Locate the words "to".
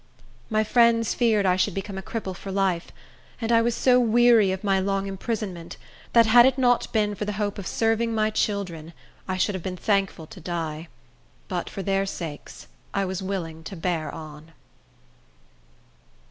10.25-10.39, 13.65-13.75